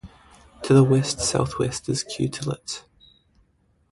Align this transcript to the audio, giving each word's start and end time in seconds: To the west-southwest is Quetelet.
To 0.63 0.73
the 0.73 0.83
west-southwest 0.83 1.87
is 1.87 2.03
Quetelet. 2.03 2.85